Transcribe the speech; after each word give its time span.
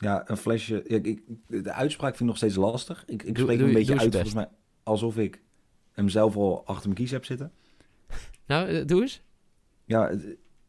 Ja, 0.00 0.22
een 0.30 0.36
flesje. 0.36 0.84
Ja, 0.86 0.98
ik, 1.02 1.20
de 1.46 1.72
uitspraak 1.72 2.08
vind 2.10 2.20
ik 2.20 2.26
nog 2.26 2.36
steeds 2.36 2.54
lastig. 2.54 3.02
Ik, 3.06 3.22
ik 3.22 3.34
Doe- 3.34 3.42
spreek 3.44 3.58
doe 3.58 3.66
een 3.66 3.72
je- 3.72 3.78
beetje 3.78 3.98
uit 3.98 4.10
volgens 4.12 4.34
mij 4.34 4.48
alsof 4.82 5.16
ik 5.16 5.40
hem 5.92 6.08
zelf 6.08 6.36
al 6.36 6.62
achter 6.66 6.84
mijn 6.88 7.00
kies 7.00 7.10
heb 7.10 7.24
zitten. 7.24 7.52
Nou, 8.46 8.68
eh, 8.68 8.86
doe 8.86 9.00
eens. 9.02 9.20
Ja, 9.84 10.10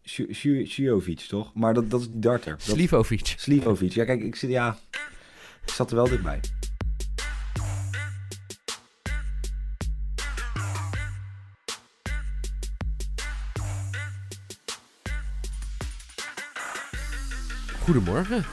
Sju- 0.03 0.33
Sjujovic, 0.65 1.19
toch? 1.19 1.53
Maar 1.53 1.73
dat, 1.73 1.89
dat 1.89 2.01
is 2.01 2.09
die 2.09 2.19
darter. 2.19 2.51
Dat- 2.51 2.61
Slivovic. 2.61 3.33
Slivovic. 3.37 3.91
Ja, 3.91 4.05
kijk, 4.05 4.21
ik 4.23 4.35
zit, 4.35 4.49
ja, 4.49 4.77
ik 5.65 5.69
zat 5.71 5.89
er 5.89 5.95
wel 5.95 6.09
dichtbij. 6.09 6.39
Goedemorgen, 17.83 18.45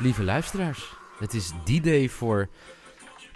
lieve 0.00 0.22
luisteraars. 0.22 0.92
Het 1.18 1.34
is 1.34 1.52
die 1.64 1.80
day 1.80 2.08
voor 2.08 2.48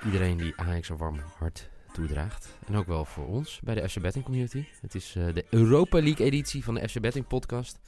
iedereen 0.04 0.36
die 0.36 0.52
Ajax 0.56 0.88
een 0.88 0.96
warm 0.96 1.18
hart 1.38 1.70
toedraagt. 1.92 2.58
En 2.66 2.76
ook 2.76 2.86
wel 2.86 3.04
voor 3.04 3.26
ons 3.26 3.60
bij 3.64 3.74
de 3.74 3.88
FC 3.88 4.00
Betting 4.00 4.24
Community. 4.24 4.64
Het 4.80 4.94
is 4.94 5.14
eh, 5.16 5.34
de 5.34 5.44
Europa 5.50 6.02
League 6.02 6.26
editie 6.26 6.64
van 6.64 6.74
de 6.74 6.88
FC 6.88 7.00
Betting 7.00 7.26
podcast. 7.26 7.78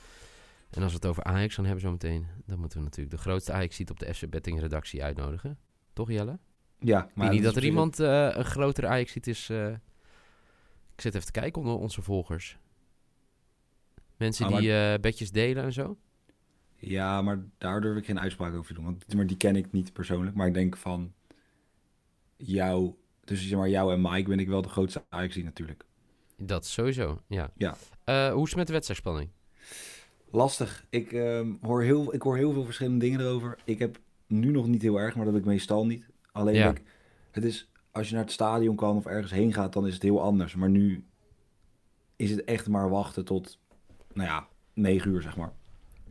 En 0.70 0.83
als 0.83 0.91
we 0.92 0.97
het 0.98 1.06
over 1.06 1.24
Ajax 1.24 1.55
gaan 1.55 1.64
hebben 1.64 1.83
zo 1.83 1.91
meteen, 1.91 2.27
dan 2.47 2.59
moeten 2.59 2.78
we 2.78 2.84
natuurlijk 2.84 3.16
de 3.16 3.23
grootste 3.23 3.52
Ajax 3.52 3.80
op 3.80 3.98
de 4.00 4.14
FC 4.14 4.28
Betting 4.30 4.60
redactie 4.60 5.05
uitnodigen. 5.05 5.58
Toch 5.92 6.11
Jelle? 6.11 6.38
Ja, 6.78 7.08
Maar 7.14 7.30
niet 7.30 7.42
dat 7.42 7.56
er 7.56 7.64
iemand 7.64 8.00
eh, 8.00 8.28
een 8.33 8.45
grotere 8.45 8.86
Ajax 8.86 9.16
is. 9.16 9.48
eh. 9.50 9.69
Ik 10.95 11.02
zit 11.02 11.14
even 11.14 11.27
te 11.27 11.41
kijken 11.41 11.61
onder 11.62 11.77
onze 11.78 12.02
volgers. 12.02 12.58
Mensen 14.16 14.45
Ah, 14.47 14.50
maar- 14.52 14.61
die 14.61 15.00
bedjes 15.00 15.30
delen 15.30 15.64
en 15.64 15.72
zo. 15.72 15.97
Ja, 16.78 17.22
maar 17.22 17.38
daar 17.58 17.80
durf 17.80 17.96
ik 17.98 18.04
geen 18.04 18.20
uitspraak 18.20 18.54
over 18.54 18.66
te 18.66 18.74
doen. 18.74 18.84
Want 18.84 19.14
maar 19.14 19.26
die 19.26 19.36
ken 19.36 19.56
ik 19.56 19.72
niet 19.72 19.92
persoonlijk. 19.92 20.36
Maar 20.36 20.46
ik 20.46 20.54
denk 20.54 20.76
van 20.76 21.12
jou, 22.36 22.94
tussen 23.24 23.48
zeg 23.48 23.58
maar 23.58 23.68
jou 23.68 23.92
en 23.92 24.00
Mike 24.00 24.28
ben 24.28 24.38
ik 24.38 24.48
wel 24.48 24.62
de 24.62 24.68
grootste 24.68 25.05
Ajax 25.08 25.36
natuurlijk. 25.36 25.84
Dat 26.38 26.66
sowieso, 26.66 27.20
ja. 27.27 27.50
Ja. 27.56 27.77
Eh, 28.05 28.33
hoe 28.33 28.42
is 28.42 28.48
het 28.48 28.56
met 28.58 28.66
de 28.66 28.72
wedstrijdspanning? 28.72 29.30
Lastig. 30.30 30.86
Ik, 30.91 31.12
ehm, 31.12 31.52
hoor 31.62 31.83
heel, 31.83 32.14
ik 32.14 32.22
hoor 32.22 32.36
heel 32.36 32.52
veel 32.52 32.64
verschillende 32.64 32.98
dingen 33.05 33.20
erover. 33.20 33.58
Ik 33.64 33.78
heb 33.78 33.98
nu 34.27 34.50
nog 34.50 34.66
niet 34.66 34.83
heel 34.83 35.00
erg, 35.00 35.16
maar 35.16 35.24
dat 35.24 35.34
heb 35.34 35.42
ik 35.42 35.48
meestal 35.48 35.86
niet. 35.86 36.06
Alleen 36.33 36.55
Ja. 36.55 36.70
ik- 36.70 36.83
het 37.30 37.44
is, 37.44 37.70
als 37.90 38.08
je 38.08 38.14
naar 38.14 38.22
het 38.24 38.33
stadion 38.33 38.77
kan 38.77 38.96
of 38.96 39.06
ergens 39.06 39.33
heen 39.33 39.52
gaat, 39.52 39.72
dan 39.72 39.86
is 39.86 39.94
het 39.94 40.02
heel 40.02 40.22
anders. 40.22 40.55
Maar 40.55 40.68
nu 40.70 41.05
is 42.16 42.30
het 42.30 42.44
echt 42.44 42.68
maar 42.68 42.90
wachten 42.90 43.24
tot, 43.24 43.58
nou 44.12 44.28
ja, 44.28 44.48
negen 44.74 45.11
uur 45.11 45.22
zeg 45.22 45.36
maar. 45.36 45.52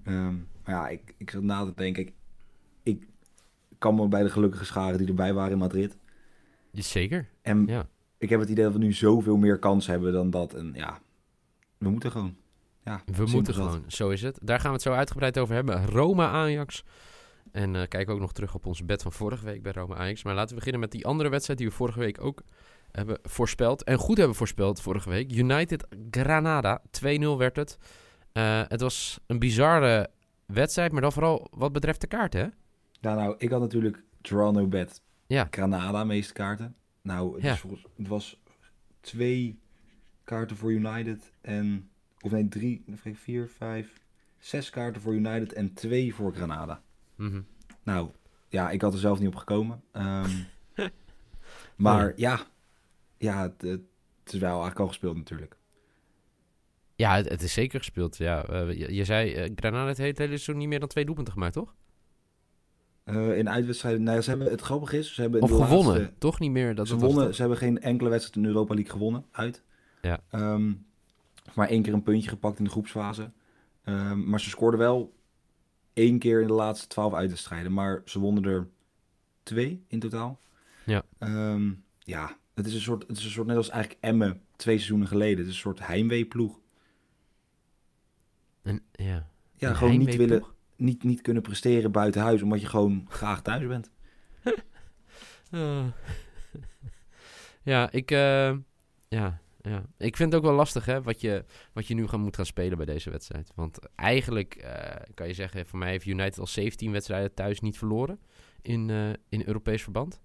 Ehm, 0.05 0.33
maar 0.63 0.75
ja, 0.75 0.87
ik, 0.87 1.13
ik 1.17 1.29
zat 1.29 1.41
na 1.41 1.65
te 1.65 1.73
denken. 1.75 2.03
Ik, 2.03 2.13
ik 2.83 3.07
kan 3.77 3.95
me 3.95 4.07
bij 4.07 4.23
de 4.23 4.29
gelukkige 4.29 4.65
scharen 4.65 4.97
die 4.97 5.07
erbij 5.07 5.33
waren 5.33 5.51
in 5.51 5.57
Madrid. 5.57 5.97
Zeker, 6.71 7.29
En 7.41 7.65
ja. 7.67 7.87
ik 8.17 8.29
heb 8.29 8.39
het 8.39 8.49
idee 8.49 8.63
dat 8.63 8.73
we 8.73 8.79
nu 8.79 8.93
zoveel 8.93 9.37
meer 9.37 9.59
kans 9.59 9.87
hebben 9.87 10.13
dan 10.13 10.29
dat. 10.29 10.53
En 10.53 10.71
ja, 10.73 10.99
we 11.77 11.89
moeten 11.89 12.11
gewoon. 12.11 12.35
Ja, 12.83 13.01
We 13.05 13.25
moeten 13.25 13.53
gewoon, 13.53 13.83
zo 13.87 14.09
is 14.09 14.21
het. 14.21 14.39
Daar 14.41 14.59
gaan 14.59 14.67
we 14.67 14.73
het 14.73 14.81
zo 14.81 14.93
uitgebreid 14.93 15.37
over 15.37 15.55
hebben. 15.55 15.85
Roma 15.85 16.29
Ajax. 16.29 16.83
En 17.51 17.75
eh 17.75 17.87
kijk 17.87 18.09
ook 18.09 18.19
nog 18.19 18.33
terug 18.33 18.55
op 18.55 18.65
onze 18.65 18.85
bed 18.85 19.01
van 19.01 19.11
vorige 19.11 19.45
week 19.45 19.61
bij 19.61 19.71
Roma 19.71 19.95
Ajax. 19.95 20.23
Maar 20.23 20.33
laten 20.33 20.49
we 20.49 20.55
beginnen 20.55 20.81
met 20.81 20.91
die 20.91 21.05
andere 21.05 21.29
wedstrijd 21.29 21.59
die 21.59 21.67
we 21.67 21.73
vorige 21.73 21.99
week 21.99 22.21
ook 22.21 22.41
hebben 22.91 23.19
voorspeld. 23.23 23.83
En 23.83 23.97
goed 23.97 24.17
hebben 24.17 24.35
voorspeld 24.35 24.81
vorige 24.81 25.09
week. 25.09 25.31
United 25.31 25.87
Granada. 26.11 26.81
2-0 27.01 27.03
werd 27.37 27.55
het. 27.55 27.77
Eh, 28.35 28.61
het 28.67 28.81
was 28.81 29.19
een 29.25 29.39
bizarre 29.39 30.09
wedstrijd, 30.45 30.91
maar 30.91 31.01
dan 31.01 31.11
vooral 31.11 31.47
wat 31.51 31.71
betreft 31.71 32.01
de 32.01 32.07
kaart, 32.07 32.33
hè? 32.33 32.45
Ja, 32.91 33.15
nou, 33.15 33.35
ik 33.37 33.49
had 33.49 33.59
natuurlijk 33.59 34.03
Toronto 34.21 34.67
Bet 34.67 35.01
Ja. 35.27 35.47
Granada 35.51 36.03
meeste 36.03 36.33
kaarten. 36.33 36.75
Nou, 37.01 37.33
het, 37.33 37.43
Ja. 37.43 37.53
is 37.53 37.59
volgens, 37.59 37.85
het 37.97 38.07
was 38.07 38.41
twee 39.01 39.59
kaarten 40.23 40.55
voor 40.57 40.71
United 40.71 41.31
en... 41.41 41.89
Of 42.21 42.31
nee, 42.31 42.47
drie, 42.47 42.83
vier, 43.13 43.49
vijf, 43.49 44.01
zes 44.37 44.69
kaarten 44.69 45.01
voor 45.01 45.13
United 45.13 45.53
en 45.53 45.73
twee 45.73 46.15
voor 46.15 46.33
Granada. 46.33 46.81
Mhm. 47.15 47.41
Nou, 47.83 48.09
ja, 48.49 48.69
ik 48.69 48.81
had 48.81 48.93
er 48.93 48.99
zelf 48.99 49.19
niet 49.19 49.27
op 49.27 49.35
gekomen. 49.35 49.83
Ehm, 49.91 50.29
maar 51.75 52.13
ja, 52.15 52.39
ja 53.17 53.41
het, 53.41 53.61
het 53.61 54.33
is 54.33 54.39
wel 54.39 54.49
eigenlijk 54.49 54.79
al 54.79 54.87
gespeeld 54.87 55.15
natuurlijk. 55.17 55.57
Ja, 56.95 57.15
het, 57.15 57.29
het 57.29 57.41
is 57.41 57.53
zeker 57.53 57.79
gespeeld. 57.79 58.17
Ja, 58.17 58.43
Eh, 58.45 58.73
je, 58.79 58.93
je 58.93 59.03
zei, 59.05 59.33
eh, 59.33 59.51
Granada 59.55 59.85
heeft 59.85 59.97
het 59.97 60.17
hele 60.17 60.27
seizoen 60.29 60.57
niet 60.57 60.67
meer 60.67 60.79
dan 60.79 60.87
twee 60.87 61.05
doelpunten 61.05 61.33
gemaakt, 61.33 61.53
toch? 61.53 61.75
Eh, 63.03 63.37
in 63.37 63.49
uitwedstrijden, 63.49 64.03
nou 64.03 64.15
ja, 64.15 64.21
ze 64.21 64.29
hebben, 64.29 64.49
het 64.49 64.61
grappige 64.61 64.97
is, 64.97 65.13
ze 65.13 65.21
hebben 65.21 65.41
Of 65.41 65.49
gewonnen, 65.49 65.93
laatste- 65.97 66.13
toch 66.17 66.39
niet 66.39 66.51
meer? 66.51 66.75
Dat 66.75 66.87
ze, 66.87 66.95
wonnen, 66.95 67.33
ze 67.35 67.39
hebben 67.39 67.57
geen 67.57 67.81
enkele 67.81 68.09
wedstrijd 68.09 68.37
in 68.37 68.45
Europa 68.51 68.73
League 68.73 68.91
gewonnen, 68.91 69.25
uit. 69.31 69.63
Ja. 70.01 70.19
Ehm, 70.29 70.71
maar 71.53 71.67
één 71.69 71.81
keer 71.81 71.93
een 71.93 72.03
puntje 72.03 72.29
gepakt 72.29 72.57
in 72.57 72.63
de 72.63 72.69
groepsfase. 72.69 73.31
Ehm, 73.83 74.29
maar 74.29 74.39
ze 74.39 74.49
scoorden 74.49 74.79
wel 74.79 75.13
één 75.93 76.19
keer 76.19 76.41
in 76.41 76.47
de 76.47 76.53
laatste 76.53 76.87
twaalf 76.87 77.13
uitwedstrijden. 77.13 77.73
Maar 77.73 78.01
ze 78.05 78.19
wonnen 78.19 78.43
er 78.43 78.67
twee 79.43 79.83
in 79.87 79.99
totaal. 79.99 80.39
Ja. 80.85 81.03
Ehm, 81.17 81.71
ja, 81.99 82.37
het 82.53 82.65
is, 82.65 82.73
een 82.73 82.81
soort, 82.81 83.07
het 83.07 83.17
is 83.17 83.25
een 83.25 83.31
soort 83.31 83.47
net 83.47 83.57
als 83.57 83.69
eigenlijk 83.69 84.03
Emmen 84.03 84.41
twee 84.55 84.75
seizoenen 84.75 85.07
geleden. 85.07 85.37
Het 85.37 85.47
is 85.47 85.53
een 85.53 85.59
soort 85.59 85.87
heimweeploeg. 85.87 86.59
En, 88.65 88.81
ja. 88.91 89.27
Ja, 89.57 89.69
Een 89.69 89.75
gewoon 89.75 89.97
niet, 89.97 90.15
willen, 90.15 90.43
niet, 90.75 91.03
niet 91.03 91.21
kunnen 91.21 91.41
presteren 91.41 91.91
buiten 91.91 92.21
huis. 92.21 92.41
Omdat 92.41 92.61
je 92.61 92.67
gewoon 92.67 93.05
graag 93.09 93.41
thuis 93.41 93.67
bent. 93.67 93.91
Ah. 95.51 95.85
ja, 97.63 97.91
ik, 97.91 98.11
eh, 98.11 98.55
ja, 99.07 99.39
ja. 99.61 99.85
ik 99.97 100.15
vind 100.15 100.31
het 100.31 100.41
ook 100.41 100.47
wel 100.47 100.57
lastig 100.57 100.85
hè, 100.85 101.01
wat, 101.01 101.21
je, 101.21 101.45
wat 101.73 101.87
je 101.87 101.93
nu 101.93 102.07
gaan, 102.07 102.19
moet 102.19 102.35
gaan 102.35 102.45
spelen 102.45 102.77
bij 102.77 102.85
deze 102.85 103.09
wedstrijd. 103.09 103.51
Want 103.55 103.79
eigenlijk 103.95 104.55
eh, 104.55 105.01
kan 105.13 105.27
je 105.27 105.33
zeggen, 105.33 105.65
voor 105.65 105.79
mij 105.79 105.89
heeft 105.89 106.05
United 106.05 106.39
al 106.39 106.47
17 106.47 106.91
wedstrijden 106.91 107.33
thuis 107.33 107.59
niet 107.59 107.77
verloren 107.77 108.19
in, 108.61 108.89
eh, 108.89 109.09
in 109.29 109.43
Europees 109.45 109.83
verband. 109.83 110.21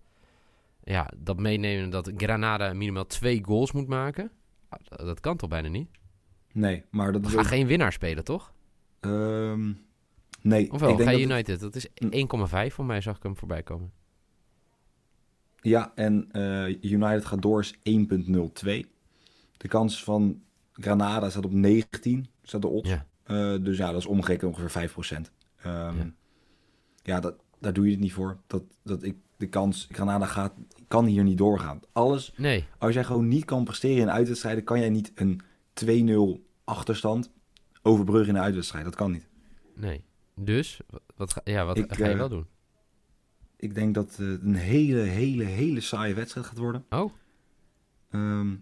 Ja, 0.83 1.11
dat 1.17 1.39
meenemen 1.39 1.91
dat 1.91 2.13
Granada 2.17 2.73
minimaal 2.73 3.07
twee 3.07 3.45
goals 3.45 3.73
moet 3.73 3.89
maken, 3.89 4.31
ah, 4.69 5.07
dat 5.07 5.21
kan 5.21 5.37
toch 5.37 5.49
bijna 5.49 5.69
niet? 5.69 6.00
Nee, 6.53 6.85
maar 6.91 7.13
dat 7.13 7.21
We 7.21 7.27
is 7.27 7.33
gaan 7.35 7.43
ook- 7.43 7.49
geen 7.51 7.67
winnaar 7.67 7.93
spelen, 7.93 8.25
toch? 8.25 8.53
Ehm, 9.01 9.73
nee, 10.43 10.73
Of 10.73 10.81
wel, 10.81 10.91
ik 10.91 10.97
denk 10.97 11.09
ga 11.11 11.17
dat 11.17 11.25
United? 11.25 11.61
Dat 11.61 11.75
is 11.77 11.87
Hm. 11.95 12.07
1,5 12.11 12.75
voor 12.75 12.85
mij, 12.85 13.01
zag 13.01 13.17
ik 13.17 13.23
hem 13.23 13.37
voorbij 13.37 13.63
komen. 13.63 13.93
Ja, 15.61 15.93
en 15.95 16.29
eh, 16.33 16.83
United 16.93 17.25
gaat 17.25 17.43
door 17.43 17.61
is 17.61 17.75
1.02. 17.83 18.87
De 19.57 19.69
kans 19.69 20.05
van 20.05 20.43
Granada 20.73 21.31
staat 21.31 21.45
op 21.45 21.53
19, 21.53 22.27
staat 22.43 22.63
de 22.63 22.69
odds. 22.69 22.89
Ja. 22.91 23.07
Eh, 23.23 23.55
dus 23.65 23.77
ja, 23.77 23.91
dat 23.91 24.01
is 24.01 24.07
omgerekend 24.07 24.51
ongeveer 24.51 24.71
5%. 24.71 25.31
Ehm, 25.63 25.97
Ja. 25.97 26.13
ja, 27.03 27.21
dat, 27.21 27.35
daar 27.59 27.73
doe 27.73 27.85
je 27.85 27.91
het 27.91 28.01
niet 28.01 28.13
voor. 28.13 28.39
Dat, 28.47 28.63
dat 28.83 29.03
ik, 29.03 29.17
de 29.37 29.49
kans, 29.49 29.89
Granada 29.93 30.27
gaat, 30.27 30.53
kan 30.89 31.05
hier 31.05 31.23
niet 31.25 31.39
doorgaan. 31.39 31.81
Alles, 31.93 32.33
Nee, 32.37 32.65
als 32.79 32.95
jij 32.95 33.05
gewoon 33.05 33.29
niet 33.29 33.45
kan 33.45 33.65
presteren 33.65 34.03
in 34.03 34.11
uitwedstrijden, 34.11 34.65
kan 34.65 34.79
jij 34.81 34.91
niet 34.91 35.13
een 35.15 35.41
2-0 35.85 36.41
achterstand 36.65 37.31
overbruggen 37.83 38.29
in 38.29 38.35
een 38.37 38.43
uitwedstrijd. 38.43 38.85
Dat 38.85 38.95
kan 38.95 39.11
niet. 39.13 39.29
nee. 39.75 40.05
Dus, 40.35 40.81
wat, 41.17 41.33
ga, 41.33 41.41
ja, 41.45 41.65
wat 41.65 41.77
Ik, 41.79 41.95
ga 41.95 42.05
je 42.05 42.11
eh, 42.11 42.17
wel 42.19 42.29
doen? 42.29 42.47
Ik 43.57 43.75
denk 43.75 43.95
dat 43.95 44.17
het 44.17 44.41
een 44.43 44.55
hele, 44.55 44.99
hele, 45.01 45.45
hele 45.45 45.81
saaie 45.81 46.15
wedstrijd 46.15 46.47
gaat 46.47 46.59
worden. 46.59 46.85
Oh, 46.91 47.13
Ehm, 48.11 48.55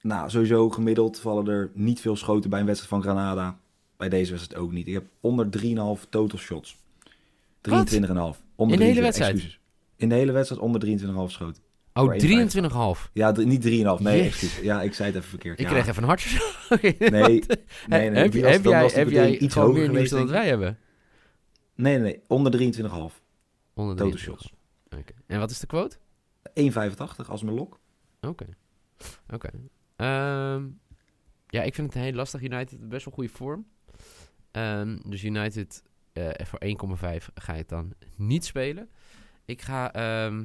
nou, 0.00 0.30
sowieso 0.30 0.70
gemiddeld 0.70 1.18
vallen 1.18 1.46
er 1.48 1.70
niet 1.74 2.00
veel 2.00 2.16
schoten 2.16 2.50
bij 2.50 2.60
een 2.60 2.66
wedstrijd 2.66 2.92
van 2.94 3.02
Granada. 3.02 3.58
Bij 3.96 4.08
deze 4.08 4.30
wedstrijd 4.32 4.62
ook 4.62 4.72
niet. 4.72 4.86
Ik 4.86 4.92
heb 4.92 5.04
onder 5.20 5.46
3,5 5.98 6.08
total 6.08 6.38
shots. 6.38 6.76
23,5. 7.60 8.42
Onder 8.54 8.76
In 8.78 8.80
de 8.80 8.84
hele 8.84 9.00
23, 9.00 9.02
wedstrijd? 9.02 9.32
excuses. 9.34 9.60
In 9.96 10.08
de 10.08 10.14
hele 10.14 10.32
wedstrijd 10.32 10.62
onder 10.62 10.80
23,5 10.80 11.32
schoten. 11.32 11.62
Oh 11.94 12.04
Voor 12.04 12.96
23,5. 13.06 13.10
Ja, 13.12 13.30
niet 13.30 13.64
3,5. 13.64 14.02
Nee, 14.02 14.22
excuses. 14.22 14.60
Ja, 14.60 14.82
ik 14.82 14.94
zei 14.94 15.08
het 15.08 15.16
even 15.16 15.28
verkeerd. 15.28 15.58
Ik 15.60 15.66
ja. 15.66 15.72
kreeg 15.72 15.86
even 15.86 16.02
een 16.02 16.08
hartje. 16.08 16.28
Nee, 16.80 16.96
nee, 17.86 18.10
nee. 18.10 18.22
heb, 18.22 18.32
die 18.32 18.40
je- 18.40 18.80
was- 18.80 18.94
heb 18.94 19.10
jij, 19.10 19.30
heb 19.30 19.40
iets 19.40 19.54
hoger 19.54 19.74
meer 19.74 19.86
geweest, 19.86 20.10
dan 20.10 20.26
wij 20.28 20.48
hebben? 20.48 20.78
Nee, 21.74 21.98
nee. 21.98 22.22
Onder 22.28 22.52
23,5. 22.52 23.22
Onder 23.74 23.96
23. 23.96 24.50
Oké. 24.84 25.12
En 25.26 25.38
wat 25.38 25.50
is 25.50 25.58
de 25.58 25.66
quote? 25.66 25.96
1,85 26.54 27.28
als 27.28 27.42
mijn 27.42 27.56
lok. 27.56 27.80
Oké. 28.20 28.46
Oké. 29.32 29.50
Ehm, 29.96 30.66
ja, 31.46 31.62
ik 31.62 31.74
vind 31.74 31.94
het 31.94 32.02
heel 32.02 32.12
lastig. 32.12 32.42
United 32.42 32.88
best 32.88 33.04
wel 33.04 33.14
goede 33.14 33.30
vorm. 33.30 33.66
Ehm, 34.50 34.98
dus 35.06 35.24
United 35.24 35.82
eh, 36.12 36.28
voor 36.44 36.58
1,5 36.64 37.28
ga 37.34 37.54
ik 37.54 37.68
dan 37.68 37.92
niet 38.16 38.44
spelen. 38.44 38.90
Ik 39.44 39.62
ga 39.62 39.92
eh, 39.92 40.38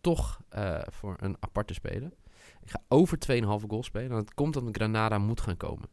toch 0.00 0.40
eh, 0.48 0.80
voor 0.86 1.16
een 1.20 1.36
aparte 1.40 1.74
spelen. 1.74 2.12
Ik 2.62 2.70
ga 2.70 2.82
over 2.88 3.18
2,5 3.32 3.66
goal 3.68 3.82
spelen. 3.82 4.10
En 4.10 4.16
dat 4.16 4.34
komt 4.34 4.56
omdat 4.56 4.76
Granada 4.76 5.18
moet 5.18 5.40
gaan 5.40 5.56
komen. 5.56 5.88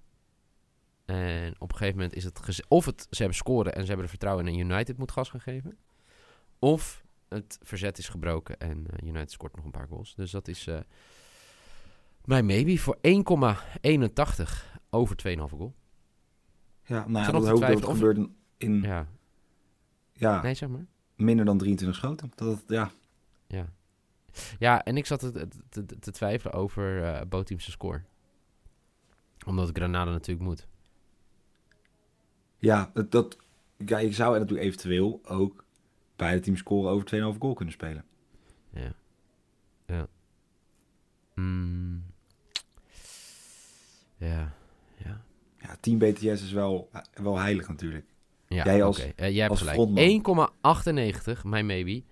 En 1.06 1.54
op 1.57 1.72
een 1.72 1.77
gegeven 1.77 2.00
moment 2.00 2.16
is 2.16 2.24
het... 2.24 2.66
Of 2.68 2.86
het, 2.86 3.01
ze 3.10 3.18
hebben 3.18 3.36
scoren 3.38 3.74
en 3.74 3.81
ze 3.81 3.86
hebben 3.88 4.04
er 4.04 4.10
vertrouwen 4.10 4.48
in 4.48 4.54
en 4.54 4.60
United 4.72 4.98
moet 4.98 5.12
gas 5.12 5.30
gaan 5.30 5.42
geven. 5.42 5.77
Of 6.60 7.04
het 7.30 7.60
verzet 7.62 7.98
is 7.98 8.10
gebroken 8.10 8.57
en 8.60 8.86
eh, 8.89 9.07
United 9.07 9.31
scoort 9.31 9.56
nog 9.56 9.66
een 9.66 9.72
paar 9.72 9.88
goals. 9.88 10.16
Dus 10.16 10.31
dat 10.31 10.48
is... 10.48 10.68
eh 10.68 10.80
mijn 12.25 12.45
maybe 12.45 12.78
voor 12.80 12.98
1,81 12.98 13.12
over 14.89 15.16
2,5 15.28 15.36
goal. 15.36 15.75
Ja, 16.83 17.07
nou 17.07 17.25
ja, 17.25 17.31
dat 17.31 17.48
hoop 17.48 17.60
dat 17.60 17.69
het 17.69 17.86
gebeurt 17.86 18.18
in, 18.57 18.81
Ja, 18.81 19.07
ja, 20.13 20.42
nee, 20.42 20.54
zeg 20.54 20.69
maar. 20.69 20.86
minder 21.16 21.45
dan 21.45 21.57
23 21.57 21.98
schoten. 21.98 22.31
Dat, 22.36 22.63
ja, 22.68 22.92
Ja. 23.47 23.65
Ja, 24.59 24.83
en 24.83 24.97
ik 24.97 25.06
zat 25.06 25.19
te, 25.19 25.47
te, 26.00 26.12
twijfelen 26.12 26.53
over 26.56 27.03
eh 27.03 27.21
Boteam's 27.27 27.71
score. 27.71 28.01
Omdat 29.45 29.69
Granada 29.74 30.12
natuurlijk 30.12 30.47
moet. 30.47 30.68
ja, 32.57 32.92
dat, 32.94 33.12
dat, 33.12 33.38
ja, 33.86 33.97
je 33.97 34.12
zou 34.12 34.39
natuurlijk 34.39 34.68
eventueel 34.68 35.21
ook 35.25 35.63
bij 36.15 36.31
het 36.33 36.44
team 36.44 36.57
scoren 36.57 36.92
over 36.92 37.33
2,5 37.33 37.39
goal 37.39 37.53
kunnen 37.53 37.74
spelen. 37.74 38.06
Ja. 38.69 38.94
Ja. 39.88 40.07
Mm. 41.36 42.03
Ja. 44.18 44.53
Ja. 44.97 45.21
Ja, 45.59 45.77
team 45.80 45.97
BTS 45.97 46.24
is 46.24 46.51
wel, 46.51 46.89
wel 47.13 47.38
heilig 47.39 47.68
natuurlijk. 47.68 48.06
Ja, 48.47 48.63
Jij 48.63 48.83
als- 48.83 49.00
oké. 49.00 49.12
Eh, 49.15 49.30
jij 49.30 49.39
hebt 49.39 49.50
als 49.50 49.59
gelijk. 49.59 49.75
frontman. 49.77 50.03
1,98, 51.36 51.44
mijn 51.44 51.65
maybe. 51.65 52.03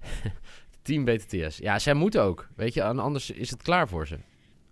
Team 0.90 1.04
BTTS. 1.04 1.58
Ja, 1.58 1.78
zij 1.78 1.94
moeten 1.94 2.22
ook. 2.22 2.48
Weet 2.56 2.74
je, 2.74 2.84
anders 2.84 3.30
is 3.30 3.50
het 3.50 3.62
klaar 3.62 3.88
voor 3.88 4.06
ze. 4.06 4.18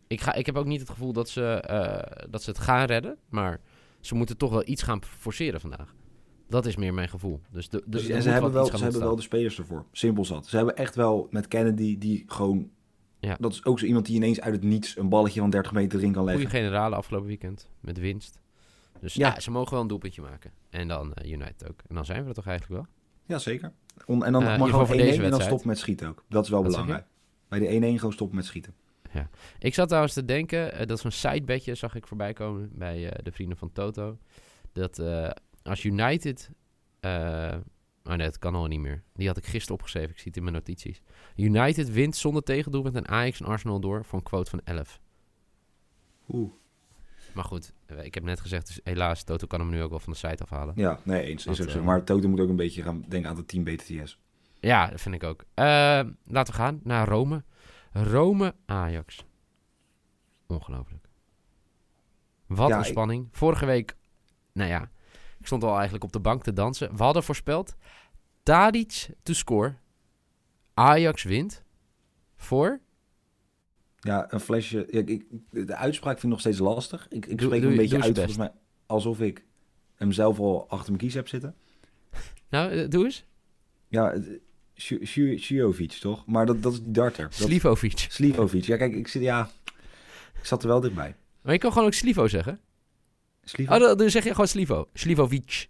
Ik, 0.07 0.21
ga, 0.21 0.35
ik 0.35 0.47
heb 0.47 0.57
ook 0.57 0.67
niet 0.67 0.81
het 0.81 0.91
gevoel 0.91 1.13
dat 1.13 1.29
ze, 1.29 1.45
eh, 1.45 2.31
dat 2.31 2.43
ze 2.43 2.51
het 2.51 2.59
gaan 2.59 2.87
redden. 2.87 3.19
Maar 3.29 3.61
ze 4.01 4.15
moeten 4.15 4.37
toch 4.37 4.51
wel 4.51 4.63
iets 4.69 4.83
gaan 4.83 5.05
forceren 5.05 5.61
vandaag. 5.61 5.95
Dat 6.49 6.67
is 6.67 6.77
meer 6.77 6.95
mijn 6.95 7.09
gevoel. 7.09 7.41
Dus 7.51 7.69
de, 7.69 7.79
de, 7.79 7.91
Dus, 7.91 8.09
en 8.09 8.23
ze 8.23 8.31
hebben, 8.31 8.53
wel, 8.53 8.67
ze 8.67 8.83
hebben 8.83 9.01
wel 9.01 9.17
de 9.17 9.23
spelers 9.23 9.59
ervoor. 9.59 9.85
Simpel 9.93 10.25
zat. 10.25 10.47
Ze 10.47 10.57
hebben 10.57 10.77
echt 10.77 10.95
wel 10.95 11.27
met 11.31 11.49
Kennedy 11.49 11.99
die 11.99 12.25
gewoon... 12.27 12.71
Ja. 13.21 13.37
Dat 13.41 13.53
is 13.53 13.65
ook 13.65 13.79
zo 13.79 13.87
iemand 13.87 14.07
die 14.07 14.17
ineens 14.17 14.41
uit 14.41 14.55
het 14.55 14.65
niets 14.65 14.97
een 14.97 15.09
balletje 15.09 15.41
van 15.41 15.51
30 15.51 15.73
meter 15.73 15.99
erin 15.99 16.13
kan 16.13 16.25
leggen. 16.25 16.43
Goede 16.43 16.59
generale 16.59 16.97
afgelopen 16.97 17.29
weekend. 17.29 17.69
Met 17.81 17.99
winst. 17.99 18.41
Dus 19.01 19.15
Ja. 19.15 19.29
ja. 19.29 19.41
ze 19.41 19.51
mogen 19.51 19.73
wel 19.73 19.81
een 19.81 19.89
doelpuntje 19.89 20.23
maken. 20.23 20.51
En 20.71 20.89
dan 20.89 21.15
eh, 21.15 21.31
United 21.31 21.69
ook. 21.69 21.83
En 21.89 21.95
dan 21.95 22.05
zijn 22.05 22.23
we 22.23 22.29
er 22.29 22.35
toch 22.35 22.47
eigenlijk 22.47 22.81
wel. 22.81 22.95
Ja, 23.29 23.39
zeker. 23.39 23.73
On- 24.07 24.25
en 24.25 24.33
dan 24.33 24.43
in 24.43 24.59
mag 24.59 24.71
gewoon 24.71 24.87
voor 24.87 24.95
1-1 24.97 24.99
deze 24.99 25.23
en 25.23 25.31
dan 25.31 25.41
stop 25.41 25.65
met 25.65 25.79
schieten 25.79 26.09
ook. 26.09 26.25
Dat 26.29 26.45
is 26.45 26.51
wel 26.51 26.63
belangrijk. 26.63 27.07
Bij 27.49 27.59
de 27.59 27.67
1-1 27.67 27.99
gewoon 27.99 28.13
stoppen 28.13 28.37
met 28.37 28.45
schieten. 28.47 28.75
Ik 29.59 29.75
zat 29.75 29.87
trouwens 29.89 30.15
te 30.15 30.25
denken, 30.25 30.73
eh, 30.73 30.87
dat 30.87 30.99
is 30.99 31.05
een 31.05 31.13
sidebedje, 31.13 31.75
zag 31.75 31.95
ik 31.95 32.07
voorbij 32.07 32.33
komen 32.33 32.71
bij 32.73 33.09
eh, 33.11 33.25
de 33.25 33.33
vrienden 33.33 33.59
van 33.59 33.73
Toto. 33.73 34.19
Dat 34.73 34.99
eh, 34.99 35.31
als 35.63 35.85
United. 35.85 36.51
eh 37.01 37.55
oh 38.05 38.15
nee, 38.15 38.27
dat 38.27 38.39
kan 38.39 38.55
al 38.55 38.67
niet 38.67 38.81
meer. 38.81 39.03
Die 39.15 39.27
had 39.27 39.37
ik 39.37 39.45
gisteren 39.47 39.75
opgeschreven, 39.75 40.11
ik 40.11 40.17
zie 40.17 40.27
het 40.27 40.37
in 40.37 40.43
mijn 40.43 40.55
notities. 40.55 41.01
United 41.37 41.91
wint 41.93 42.17
zonder 42.17 42.43
tegendoelpunt 42.43 42.95
en 42.97 43.09
Ajax 43.09 43.41
en 43.41 43.47
Arsenal 43.47 43.81
door 43.81 44.05
voor 44.05 44.19
een 44.19 44.25
quote 44.25 44.51
van 44.51 44.61
11. 44.65 45.01
Oeh. 46.29 46.53
Maar 47.39 47.47
goed, 47.47 47.73
eh, 47.87 48.05
ik 48.05 48.15
heb 48.15 48.25
net 48.25 48.41
gezegd, 48.41 48.67
dus 48.67 48.81
helaas, 48.85 49.23
Toto 49.23 49.47
kan 49.47 49.61
hem 49.61 49.69
nu 49.71 49.83
ook 49.83 49.91
wel 49.91 49.99
van 50.01 50.13
de 50.13 50.19
site 50.19 50.43
afhalen. 50.43 50.75
Ja, 50.77 50.99
nee, 51.05 51.23
eens. 51.25 51.47
Is 51.47 51.63
ook 51.63 51.69
zo. 51.71 51.79
eh, 51.79 51.85
Maar 51.85 52.05
Toto 52.05 52.29
moet 52.29 52.41
ook 52.41 52.49
een 52.49 52.57
beetje 52.57 52.83
gaan 52.83 53.05
denken 53.09 53.31
aan 53.31 53.37
het 53.37 53.49
team 53.49 53.65
BTS. 53.65 54.19
Ja, 54.61 54.87
dat 54.91 55.01
vind 55.01 55.15
ik 55.15 55.23
ook. 55.25 55.45
Eh, 55.55 55.65
laten 56.25 56.53
we 56.55 56.61
gaan 56.61 56.81
naar 56.83 57.09
Rome. 57.09 57.45
Rome-Ajax. 57.93 59.25
Ongelooflijk. 60.47 61.09
Wat 62.47 62.69
Ja, 62.69 62.75
een 62.75 62.81
ik- 62.83 62.87
spanning. 62.89 63.29
Vorige 63.33 63.67
week, 63.67 63.97
nou 64.53 64.71
ja, 64.71 64.91
ik 65.39 65.47
stond 65.47 65.65
al 65.65 65.75
eigenlijk 65.75 66.05
op 66.05 66.13
de 66.13 66.21
bank 66.21 66.43
te 66.43 66.53
dansen. 66.53 66.97
We 66.97 67.03
hadden 67.03 67.23
voorspeld 67.23 67.77
Tadic 68.43 69.09
to 69.23 69.33
score. 69.33 69.75
Ajax 70.75 71.23
wint 71.23 71.63
voor... 72.37 72.81
Ja, 74.01 74.33
een 74.33 74.41
flesje. 74.41 74.87
Ja, 74.91 75.03
ik, 75.05 75.25
de 75.51 75.75
uitspraak 75.75 76.13
vind 76.13 76.25
ik 76.25 76.31
nog 76.31 76.41
steeds 76.41 76.59
lastig. 76.59 77.07
Ik, 77.11 77.27
ik 77.27 77.41
spreek 77.41 77.61
doe 77.61 77.71
een 77.71 77.71
je- 77.71 77.81
beetje 77.81 78.03
uit 78.03 78.15
volgens 78.15 78.37
mij 78.37 78.51
alsof 78.87 79.21
ik 79.21 79.45
hem 79.95 80.13
zelf 80.13 80.39
al 80.39 80.69
achter 80.69 80.87
mijn 80.93 81.03
kies 81.05 81.15
heb 81.15 81.29
zitten. 81.29 81.55
Nou, 82.49 82.71
eh, 82.71 82.89
doe 82.89 83.05
eens. 83.05 83.25
Ja, 83.89 84.15
Sju- 84.77 85.37
Sjujovic 85.39 85.91
toch? 85.93 86.27
Maar 86.27 86.47
dat, 86.47 86.63
dat 86.63 86.73
is 86.73 86.83
die 86.83 86.91
darter. 86.91 87.27
Slivovic. 87.31 88.07
Slivovic. 88.11 88.65
Ja, 88.65 88.77
kijk, 88.77 88.95
ik 88.95 89.09
zit, 89.09 89.23
ja, 89.23 89.51
ik 90.39 90.45
zat 90.45 90.63
er 90.63 90.69
wel 90.69 90.81
dichtbij. 90.81 91.15
Maar 91.43 91.53
je 91.53 91.59
kan 91.59 91.73
gewoon 91.73 91.87
ook 91.87 91.95
Slivo 91.95 92.29
zeggen. 92.29 92.61
Slivo? 93.45 93.75
Oh, 93.75 93.81
dan, 93.81 93.97
dan 93.99 94.11
zeg 94.11 94.25
je 94.25 94.31
gewoon 94.31 94.49
Slivo. 94.49 94.89
Slivovic. 94.95 95.69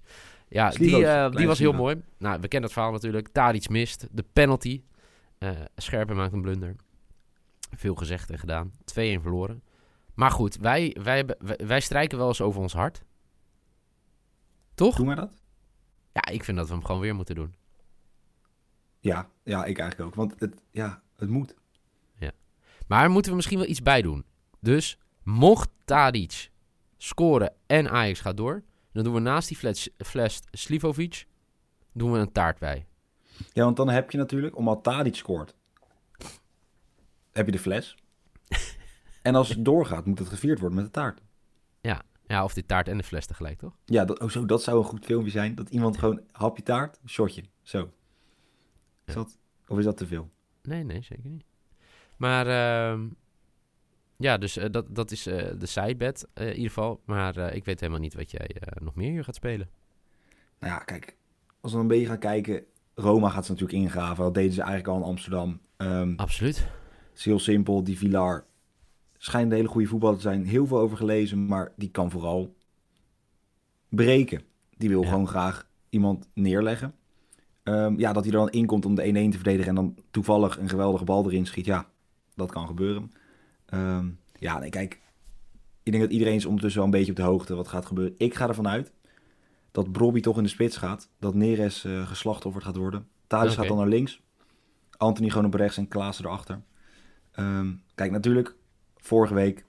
Ja, 0.48 0.70
Slivo, 0.70 0.96
die, 0.96 1.06
eh, 1.06 1.30
die 1.30 1.46
was 1.46 1.58
heel 1.58 1.68
Slivo. 1.70 1.82
mooi. 1.82 2.02
Nou, 2.18 2.40
we 2.40 2.48
kennen 2.48 2.62
het 2.62 2.72
verhaal 2.72 2.92
natuurlijk. 2.92 3.28
Tadic 3.32 3.68
mist. 3.68 4.06
De 4.10 4.24
penalty. 4.32 4.82
Eh 5.38 5.50
Scherpen 5.76 6.16
maakt 6.16 6.32
een 6.32 6.42
blunder. 6.42 6.76
Veel 7.70 7.94
gezegd 7.94 8.30
en 8.30 8.38
gedaan. 8.38 8.72
2-1 8.72 8.74
verloren. 8.94 9.62
Maar 10.14 10.30
goed, 10.30 10.56
wij, 10.56 10.96
wij, 11.02 11.16
hebben, 11.16 11.36
wij, 11.38 11.66
wij 11.66 11.80
strijken 11.80 12.18
wel 12.18 12.28
eens 12.28 12.40
over 12.40 12.60
ons 12.60 12.72
hart. 12.72 13.02
Toch? 14.74 14.96
Doe 14.96 15.06
maar 15.06 15.16
dat. 15.16 15.32
Ja, 16.12 16.26
ik 16.32 16.44
vind 16.44 16.56
dat 16.56 16.66
we 16.66 16.72
hem 16.72 16.84
gewoon 16.84 17.00
weer 17.00 17.14
moeten 17.14 17.34
doen. 17.34 17.54
Ja, 19.00 19.28
ja, 19.42 19.64
ik 19.64 19.78
eigenlijk 19.78 20.10
ook. 20.10 20.14
Want 20.14 20.40
het, 20.40 20.62
ja, 20.70 21.02
het 21.16 21.28
moet. 21.28 21.54
Maar 22.88 23.10
moeten 23.10 23.30
we 23.30 23.36
misschien 23.36 23.58
wel 23.58 23.68
iets 23.68 23.82
bij 23.82 24.02
doen. 24.02 24.24
Dus 24.60 24.98
mocht 25.22 25.70
Tadic 25.84 26.50
scoren 26.96 27.52
en 27.66 27.90
Ajax 27.90 28.20
gaat 28.20 28.36
door... 28.36 28.62
dan 28.92 29.04
doen 29.04 29.14
we 29.14 29.20
naast 29.20 29.48
die 29.48 29.56
fles, 29.56 29.88
fles 29.98 30.40
Slivovic... 30.50 31.26
doen 31.92 32.12
we 32.12 32.18
een 32.18 32.32
taart 32.32 32.58
bij. 32.58 32.86
Ja, 33.52 33.64
want 33.64 33.76
dan 33.76 33.88
heb 33.88 34.10
je 34.10 34.18
natuurlijk, 34.18 34.56
omdat 34.56 34.82
Tadic 34.82 35.14
scoort, 35.14 35.54
heb 37.38 37.46
je 37.46 37.52
de 37.52 37.58
fles. 37.58 37.96
en 39.22 39.34
als 39.34 39.48
het 39.48 39.64
doorgaat, 39.64 40.06
moet 40.06 40.18
het 40.18 40.28
gevierd 40.28 40.58
worden 40.58 40.76
met 40.76 40.86
de 40.86 40.92
taart. 40.92 41.20
Ja, 42.28 42.44
of 42.44 42.54
die 42.54 42.66
taart 42.66 42.88
en 42.88 42.96
de 42.96 43.04
fles 43.04 43.26
tegelijk, 43.26 43.58
toch? 43.58 43.76
Ja, 43.84 44.04
dat, 44.04 44.18
oh 44.18 44.28
zo, 44.28 44.46
dat 44.46 44.62
zou 44.62 44.78
een 44.78 44.84
goed 44.84 45.04
filmpje 45.04 45.30
zijn. 45.30 45.54
Dat 45.54 45.68
iemand 45.68 45.98
gewoon 45.98 46.20
hapje 46.32 46.62
taart, 46.62 47.00
shotje. 47.06 47.44
Zo. 47.62 47.78
Ja. 47.78 47.88
Is 49.04 49.14
dat, 49.14 49.38
of 49.66 49.78
is 49.78 49.84
dat 49.84 49.96
te 49.96 50.06
veel? 50.06 50.30
Nee, 50.62 50.84
nee, 50.84 51.02
zeker 51.02 51.30
niet. 51.30 51.44
Maar 52.16 52.46
ehm, 52.46 53.08
ja, 54.16 54.38
dus 54.38 54.56
eh, 54.56 54.70
dat, 54.70 54.94
dat 54.94 55.10
is 55.10 55.26
eh, 55.26 55.46
de 55.58 55.66
sidebed 55.66 56.26
eh, 56.34 56.46
in 56.46 56.54
ieder 56.54 56.68
geval. 56.68 57.00
Maar 57.04 57.54
ik 57.54 57.64
weet 57.64 57.80
helemaal 57.80 58.00
niet 58.00 58.14
wat 58.14 58.30
jij 58.30 58.56
nog 58.82 58.94
meer 58.94 59.10
hier 59.10 59.24
gaat 59.24 59.34
spelen. 59.34 59.68
Nou 60.58 60.72
ja, 60.72 60.78
kijk. 60.78 61.16
Als 61.60 61.72
we 61.72 61.78
een 61.78 61.86
beetje 61.86 62.06
gaan 62.06 62.18
kijken. 62.18 62.64
Roma 62.94 63.28
gaat 63.28 63.46
ze 63.46 63.52
natuurlijk 63.52 63.78
ingraven. 63.78 64.24
Dat 64.24 64.34
deden 64.34 64.52
ze 64.52 64.60
eigenlijk 64.60 64.88
al 64.90 64.96
in 64.96 65.08
Amsterdam. 65.08 65.60
Ehm, 65.76 66.12
Absoluut. 66.16 66.66
Het 67.18 67.26
is 67.26 67.32
heel 67.32 67.42
simpel. 67.54 67.84
Die 67.84 67.98
Villar 67.98 68.44
schijnt 69.16 69.50
een 69.50 69.56
hele 69.56 69.68
goede 69.68 69.86
voetballer 69.86 70.16
te 70.16 70.22
zijn. 70.22 70.44
Heel 70.46 70.66
veel 70.66 70.78
over 70.78 70.96
gelezen, 70.96 71.46
maar 71.46 71.72
die 71.76 71.90
kan 71.90 72.10
vooral 72.10 72.54
breken. 73.88 74.42
Die 74.76 74.88
wil 74.88 75.02
Ja. 75.02 75.08
gewoon 75.08 75.28
graag 75.28 75.68
iemand 75.90 76.28
neerleggen. 76.34 76.94
Ehm, 77.62 77.98
ja, 77.98 78.12
dat 78.12 78.24
hij 78.24 78.32
er 78.32 78.38
dan 78.38 78.50
in 78.50 78.66
komt 78.66 78.84
om 78.86 78.94
de 78.94 79.06
1-1 79.06 79.30
te 79.30 79.36
verdedigen 79.36 79.68
en 79.68 79.74
dan 79.74 79.96
toevallig 80.10 80.58
een 80.58 80.68
geweldige 80.68 81.04
bal 81.04 81.24
erin 81.24 81.46
schiet. 81.46 81.64
Ja, 81.64 81.86
dat 82.34 82.50
kan 82.50 82.66
gebeuren. 82.66 83.12
Ehm, 83.66 84.08
ja, 84.38 84.58
nee, 84.58 84.70
kijk. 84.70 85.00
Ik 85.82 85.92
denk 85.92 86.04
dat 86.04 86.12
iedereen 86.12 86.34
is 86.34 86.44
ondertussen 86.46 86.80
wel 86.80 86.90
een 86.90 86.96
beetje 86.98 87.10
op 87.12 87.16
de 87.16 87.22
hoogte 87.22 87.54
wat 87.54 87.68
gaat 87.68 87.86
gebeuren. 87.86 88.14
Ik 88.18 88.34
ga 88.34 88.48
ervan 88.48 88.68
uit 88.68 88.92
dat 89.70 89.92
Brobby 89.92 90.20
toch 90.20 90.36
in 90.36 90.42
de 90.42 90.48
spits 90.48 90.76
gaat. 90.76 91.08
Dat 91.18 91.34
Neres 91.34 91.84
eh 91.84 92.06
geslachtofferd 92.06 92.64
gaat 92.64 92.76
worden. 92.76 93.00
Oké. 93.00 93.50
gaat 93.50 93.68
dan 93.68 93.76
naar 93.76 93.86
links. 93.88 94.20
Anthony 94.96 95.28
gewoon 95.30 95.46
op 95.46 95.54
rechts 95.54 95.76
en 95.76 95.88
Klaassen 95.88 96.24
erachter. 96.24 96.62
Ehm, 97.38 97.72
kijk, 97.94 98.10
natuurlijk, 98.10 98.54
vorige 98.96 99.34
week 99.34 99.64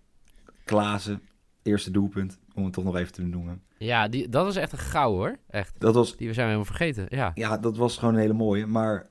Klaassen, 0.65 1.21
eerste 1.63 1.91
doelpunt, 1.91 2.39
om 2.53 2.63
het 2.63 2.73
toch 2.73 2.83
nog 2.83 2.95
even 2.95 3.13
te 3.13 3.21
noemen. 3.21 3.61
Ja, 3.77 4.07
die, 4.07 4.29
dat 4.29 4.47
is 4.47 4.55
echt 4.55 4.71
een 4.71 4.77
gauw 4.77 5.11
hoor. 5.11 5.37
Echt. 5.49 5.73
Dat 5.79 5.93
was, 5.95 6.09
Die 6.17 6.33
zijn 6.33 6.35
we 6.35 6.41
helemaal 6.41 6.65
vergeten. 6.65 7.05
Ja. 7.09 7.31
ja, 7.35 7.57
dat 7.57 7.77
was 7.77 7.97
gewoon 7.97 8.13
een 8.13 8.19
hele 8.19 8.33
mooie, 8.33 8.65
maar 8.65 9.09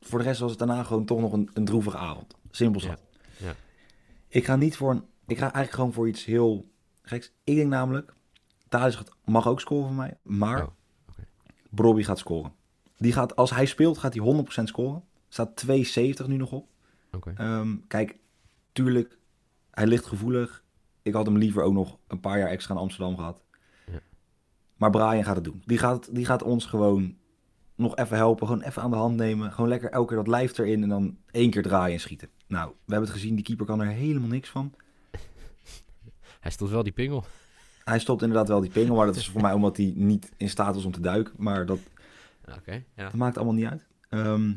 voor 0.00 0.18
de 0.18 0.24
rest 0.24 0.40
was 0.40 0.50
het 0.50 0.58
daarna 0.58 0.82
gewoon 0.82 1.04
toch 1.04 1.20
nog 1.20 1.32
een, 1.32 1.50
een 1.52 1.64
droevige 1.64 1.96
avond. 1.96 2.36
Simpel 2.50 2.80
zat. 2.80 3.02
Ja, 3.36 3.46
ja. 3.46 3.54
Ik 4.28 4.44
ga 4.44 4.56
niet 4.56 4.76
voor 4.76 4.90
een, 4.90 5.04
ik 5.26 5.36
ga 5.36 5.42
eigenlijk 5.42 5.74
gewoon 5.74 5.92
voor 5.92 6.08
iets 6.08 6.24
heel 6.24 6.68
geks. 7.02 7.32
Ik 7.44 7.56
denk 7.56 7.68
namelijk, 7.68 8.12
gaat- 8.68 9.12
mag 9.24 9.46
ook 9.48 9.60
scoren 9.60 9.86
van 9.86 9.96
mij, 9.96 10.16
maar 10.22 10.62
Oh. 10.62 10.68
Brobby 11.70 12.02
gaat 12.02 12.18
scoren. 12.18 12.52
Die 12.96 13.12
gaat, 13.12 13.36
als 13.36 13.50
hij 13.50 13.66
speelt, 13.66 13.98
gaat 13.98 14.14
hij 14.14 14.22
100% 14.22 14.68
scoren. 14.68 15.02
Staat 15.28 15.64
2,70 15.66 16.26
nu 16.26 16.36
nog 16.36 16.52
op. 16.52 16.68
Ehm, 17.34 17.76
kijk, 17.86 18.16
tuurlijk, 18.72 19.18
hij 19.70 19.86
ligt 19.86 20.06
gevoelig. 20.06 20.64
Ik 21.02 21.12
had 21.12 21.26
hem 21.26 21.38
liever 21.38 21.62
ook 21.62 21.72
nog 21.72 21.98
een 22.06 22.20
paar 22.20 22.38
jaar 22.38 22.48
extra 22.48 22.74
in 22.74 22.80
Amsterdam 22.80 23.16
gehad. 23.16 23.42
Ja. 23.86 24.00
Maar 24.76 24.90
Brian 24.90 25.24
gaat 25.24 25.34
het 25.34 25.44
doen. 25.44 25.62
Die 25.64 25.78
gaat, 25.78 26.14
die 26.14 26.24
gaat 26.24 26.42
ons 26.42 26.66
gewoon 26.66 27.16
nog 27.74 27.96
even 27.96 28.16
helpen. 28.16 28.46
Gewoon 28.46 28.62
even 28.62 28.82
aan 28.82 28.90
de 28.90 28.96
hand 28.96 29.16
nemen. 29.16 29.52
Gewoon 29.52 29.68
lekker 29.68 29.90
elke 29.90 30.08
keer 30.08 30.16
dat 30.16 30.26
lijf 30.26 30.58
erin 30.58 30.82
en 30.82 30.88
dan 30.88 31.16
één 31.30 31.50
keer 31.50 31.62
draaien 31.62 31.94
en 31.94 32.00
schieten. 32.00 32.28
Nou, 32.46 32.68
we 32.68 32.92
hebben 32.92 33.08
het 33.08 33.18
gezien. 33.18 33.34
Die 33.34 33.44
keeper 33.44 33.66
kan 33.66 33.80
er 33.80 33.86
helemaal 33.86 34.28
niks 34.28 34.48
van. 34.48 34.74
Hij 36.40 36.50
stond 36.50 36.70
wel 36.70 36.82
die 36.82 36.92
pingel. 36.92 37.24
Hij 37.84 37.98
stopt 37.98 38.22
inderdaad 38.22 38.48
wel 38.48 38.60
die 38.60 38.70
pingel, 38.70 38.94
maar 38.94 39.06
dat 39.06 39.16
is 39.16 39.28
voor 39.28 39.40
mij 39.40 39.52
omdat 39.60 39.76
hij 39.76 39.92
niet 39.96 40.32
in 40.36 40.48
staat 40.48 40.74
was 40.74 40.84
om 40.84 40.92
te 40.92 41.00
duiken. 41.00 41.34
Maar 41.36 41.66
dat, 41.66 41.78
ja. 42.64 42.82
dat 42.94 43.14
maakt 43.14 43.36
allemaal 43.36 43.54
niet 43.54 43.66
uit. 43.66 43.86
Ehm, 44.08 44.52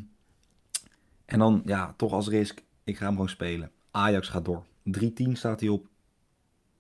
en 1.33 1.39
dan, 1.39 1.61
ja, 1.65 1.93
toch 1.97 2.11
als 2.11 2.27
risk, 2.27 2.63
ik 2.83 2.97
ga 2.97 3.05
hem 3.05 3.13
gewoon 3.13 3.29
spelen. 3.29 3.71
Ajax 3.91 4.29
gaat 4.29 4.45
door. 4.45 4.65
3-10 4.83 5.31
staat 5.31 5.59
hij 5.59 5.69
op. 5.69 5.87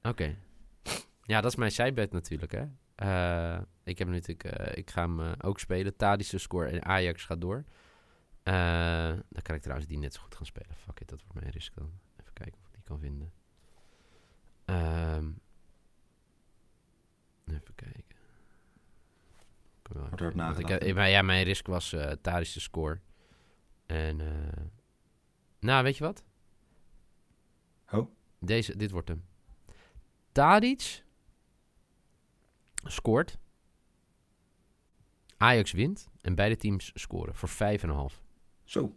Oké. 0.01 0.35
Ja, 1.23 1.41
dat 1.41 1.51
is 1.51 1.57
mijn 1.57 1.71
sidebet 1.71 2.11
natuurlijk, 2.11 2.51
hè. 2.51 2.65
Eh, 2.95 3.61
ik 3.83 3.97
heb 3.97 4.07
natuurlijk, 4.07 4.43
eh, 4.43 4.77
ik 4.77 4.91
ga 4.91 5.01
hem 5.01 5.19
eh, 5.19 5.31
ook 5.41 5.59
spelen. 5.59 5.95
Tadische 5.95 6.37
score 6.37 6.67
en 6.67 6.85
Ajax 6.85 7.25
gaat 7.25 7.41
door. 7.41 7.63
Dan 9.29 9.41
kan 9.41 9.55
ik 9.55 9.61
trouwens 9.61 9.87
die 9.87 9.97
net 9.97 10.13
zo 10.13 10.21
goed 10.21 10.35
gaan 10.35 10.45
spelen. 10.45 10.75
Fuck 10.75 10.99
it, 10.99 11.09
dat 11.09 11.21
wordt 11.21 11.39
mijn 11.39 11.51
risk 11.51 11.75
dan. 11.75 11.91
Even 12.19 12.33
kijken 12.33 12.59
of 12.59 12.67
ik 12.67 12.73
die 12.73 12.83
kan 12.83 12.99
vinden. 12.99 13.31
Ehm, 14.65 15.31
even 17.45 17.75
kijken. 17.75 18.03
Wordt 19.83 20.35
hard 20.35 20.83
ik, 20.83 20.95
maar 20.95 21.09
ja, 21.09 21.21
mijn 21.21 21.43
risk 21.43 21.67
was 21.67 21.95
Tadische 22.21 22.59
score. 22.59 22.99
En, 23.93 24.21
eh, 24.21 24.63
nou, 25.59 25.83
weet 25.83 25.97
je 25.97 26.03
wat? 26.03 26.23
Oh. 27.91 28.11
Deze, 28.39 28.77
dit 28.77 28.91
wordt 28.91 29.07
hem. 29.07 29.25
Tadic 30.31 31.03
scoort. 32.83 33.37
Ajax 35.37 35.71
wint. 35.71 36.09
En 36.21 36.35
beide 36.35 36.55
teams 36.55 36.91
scoren 36.93 37.35
voor 37.35 37.49
5,5. 37.49 38.21
Zo, 38.63 38.95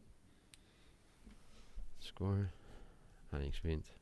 Score. 1.99 2.49
Ajax 3.29 3.61
wint. 3.61 3.93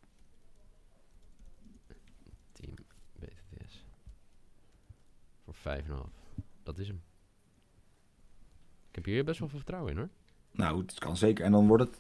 Team 2.53 2.75
BTTS. 3.13 3.85
Voor 5.45 5.55
5,5. 5.55 6.43
Dat 6.63 6.79
is 6.79 6.87
hem. 6.87 7.03
Ik 8.89 8.95
heb 8.95 9.05
hier 9.05 9.25
best 9.25 9.39
wel 9.39 9.49
veel 9.49 9.59
vertrouwen 9.59 9.93
in 9.93 9.99
hoor. 9.99 10.11
1-2 10.55 10.57
nou, 10.57 10.81
het 10.81 10.99
kan 10.99 11.17
zeker. 11.17 11.45
En 11.45 11.53
dan 11.53 11.67
wordt 11.67 11.85
het 11.85 11.97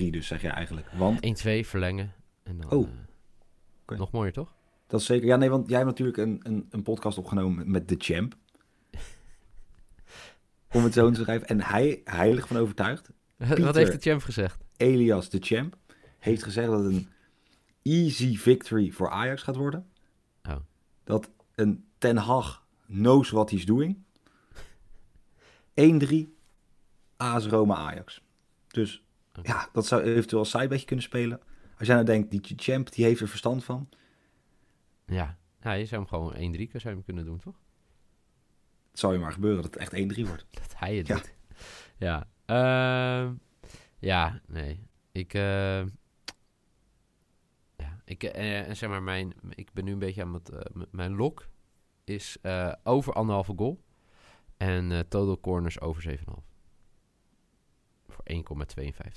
1-3 0.00 0.10
dus, 0.10 0.26
zeg 0.26 0.42
je 0.42 0.48
eigenlijk. 0.48 0.86
Want 0.96 1.20
verlengen. 1.66 2.12
En 2.42 2.56
dan, 2.60 2.70
Oh. 2.70 2.88
eh. 3.86 3.98
Nog 3.98 4.10
mooier 4.10 4.32
toch? 4.32 4.54
dat 4.86 5.00
is 5.00 5.06
zeker... 5.06 5.26
Ja, 5.26 5.36
nee, 5.36 5.50
want 5.50 5.68
jij 5.68 5.76
hebt 5.76 5.88
natuurlijk 5.90 6.16
een, 6.16 6.40
een, 6.42 6.66
een 6.70 6.82
podcast 6.82 7.18
opgenomen 7.18 7.70
met 7.70 7.86
The 7.88 7.94
Champ. 7.98 8.36
Om 10.72 10.84
het 10.84 10.92
zo 10.92 11.10
te 11.10 11.20
schrijven. 11.20 11.48
En 11.48 11.60
hij, 11.60 12.00
heilig 12.04 12.46
van 12.46 12.56
overtuigd, 12.56 13.10
Wat 13.36 13.74
heeft 13.74 13.92
de 14.02 14.10
champ 14.10 14.22
gezegd? 14.22 14.64
Elias 14.76 15.28
The 15.28 15.38
Champ, 15.40 15.76
heeft 16.18 16.42
gezegd 16.42 16.68
dat 16.70 16.84
het 16.84 16.92
een 16.92 17.08
easy 17.82 18.36
victory 18.36 18.90
voor 18.90 19.10
Ajax 19.10 19.42
gaat 19.42 19.56
worden. 19.56 19.86
Oh. 20.48 20.56
Dat 21.04 21.30
een 21.54 21.84
Ten 21.98 22.16
Hag 22.16 22.66
knows 22.86 23.30
what 23.30 23.50
he's 23.50 23.64
doing. 23.64 23.98
1-3 25.74 26.37
AS 27.18 27.46
Roma 27.46 27.74
Ajax. 27.76 28.22
Dus 28.68 29.02
ja, 29.42 29.68
dat 29.72 29.86
zou 29.86 30.02
eventueel 30.02 30.38
als 30.40 30.50
sidebedje 30.50 30.86
kunnen 30.86 31.04
spelen. 31.04 31.40
Als 31.78 31.86
jij 31.86 31.94
nou 31.96 32.06
denkt, 32.06 32.30
die 32.30 32.40
champ 32.56 32.92
die 32.92 33.04
heeft 33.04 33.20
er 33.20 33.28
verstand 33.28 33.64
van. 33.64 33.88
Ja. 35.06 35.38
ja, 35.60 35.72
je 35.72 35.86
zou 35.86 36.00
hem 36.00 36.10
gewoon 36.10 36.32
1-3 36.32 36.36
zou 36.36 36.54
je 36.82 36.88
hem 36.88 37.04
kunnen 37.04 37.24
doen 37.24 37.38
toch? 37.38 37.54
Het 38.90 38.98
zou 38.98 39.12
je 39.12 39.18
maar 39.18 39.32
gebeuren 39.32 39.62
dat 39.62 39.74
het 39.74 39.82
echt 39.82 40.18
1-3 40.18 40.26
wordt. 40.26 40.46
Dat 40.60 40.74
hij 40.76 40.96
het 40.96 41.06
Ja. 41.06 41.14
doet. 41.14 41.34
Ja. 41.98 42.28
Ehm, 42.44 43.34
ja, 43.98 44.40
nee. 44.46 44.86
Ik, 45.12 45.34
eh, 45.34 45.84
ja, 47.76 48.00
ik, 48.04 48.22
eh, 48.22 48.68
en 48.68 48.76
zeg 48.76 48.88
maar, 48.90 49.02
mijn, 49.02 49.34
ik 49.50 49.72
ben 49.72 49.84
nu 49.84 49.92
een 49.92 49.98
beetje 49.98 50.22
aan 50.22 50.34
het, 50.34 50.48
eh, 50.48 50.82
mijn 50.90 51.14
lok 51.16 51.48
is 52.04 52.36
eh, 52.42 52.72
over 52.82 53.12
anderhalve 53.12 53.52
goal. 53.56 53.82
En 54.56 54.92
eh, 54.92 54.98
total 54.98 55.40
corners 55.40 55.80
over 55.80 56.02
7,5. 56.02 56.44
Voor 58.28 58.66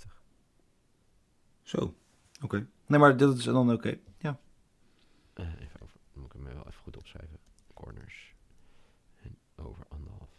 1,52. 0.06 0.20
Zo, 1.64 1.96
oké. 2.42 2.68
Nee, 2.88 3.00
maar 3.00 3.18
dat 3.18 3.38
is 3.38 3.44
dan 3.44 3.72
oké. 3.72 3.98
Ja. 4.18 4.40
Eh, 5.34 5.46
even 5.46 5.82
over, 5.82 5.96
moet 6.14 6.26
ik 6.26 6.32
hem 6.34 6.44
wel 6.44 6.68
even 6.68 6.82
goed 6.84 6.98
opschrijven. 6.98 7.38
Corners. 7.74 8.34
En 9.24 9.38
over 9.56 9.84
anderhalf. 9.90 10.30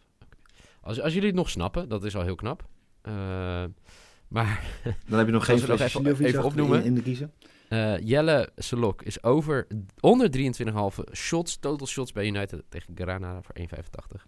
Als, 0.81 1.01
als 1.01 1.13
jullie 1.13 1.27
het 1.27 1.37
nog 1.37 1.49
snappen, 1.49 1.89
dat 1.89 2.03
is 2.03 2.15
al 2.15 2.23
heel 2.23 2.35
knap. 2.35 2.67
Eh, 3.01 3.13
maar 4.27 4.63
Dan 5.07 5.17
heb 5.17 5.25
je 5.27 5.33
nog 5.33 5.45
geen 5.45 5.59
nog 5.67 5.79
even- 5.79 6.25
even 6.25 6.43
opnoemen? 6.43 6.79
In, 6.79 6.85
in 6.85 6.93
de 6.95 7.01
kiezen. 7.01 7.33
Eh, 7.69 7.97
Jelle 7.99 8.51
Selok 8.55 9.01
is 9.01 9.23
over 9.23 9.67
onder 9.99 10.29
23,5 10.29 11.03
shots, 11.13 11.57
total 11.59 11.87
shots 11.87 12.11
bij 12.11 12.25
United 12.27 12.63
tegen 12.69 12.95
Granada 12.95 13.41
voor 13.41 13.55
1,85. 13.59 14.25